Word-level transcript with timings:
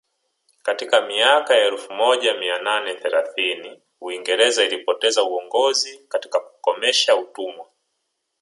Katika 0.63 1.01
miaka 1.01 1.53
ya 1.55 1.65
elfu 1.67 1.93
moja 1.93 2.33
mia 2.33 2.59
nane 2.61 2.95
thelathini 2.95 3.81
Uingereza 4.01 4.63
ilipoteza 4.63 5.23
uongozi 5.23 5.99
katika 6.09 6.39
kukomesha 6.39 7.15
utumwa 7.15 7.65